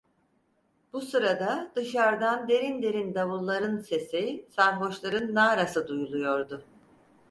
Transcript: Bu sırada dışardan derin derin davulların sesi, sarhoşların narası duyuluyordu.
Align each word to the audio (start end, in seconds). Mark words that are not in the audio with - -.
Bu 0.93 1.01
sırada 1.01 1.71
dışardan 1.75 2.47
derin 2.47 2.83
derin 2.83 3.15
davulların 3.15 3.77
sesi, 3.79 4.47
sarhoşların 4.49 5.35
narası 5.35 5.87
duyuluyordu. 5.87 6.65